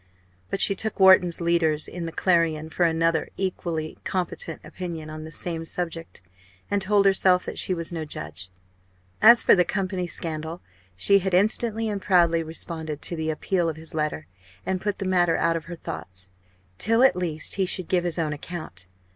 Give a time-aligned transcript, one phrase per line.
[0.49, 5.31] But she took Wharton's "leaders" in the Clarion for another equally competent opinion on the
[5.31, 6.23] same subject;
[6.71, 8.49] and told herself that she was no judge.
[9.21, 10.59] As for the Company scandal,
[10.95, 14.25] she had instantly and proudly responded to the appeal of his letter,
[14.65, 16.31] and put the matter out of her thoughts,
[16.79, 18.87] till at least he should give his own account.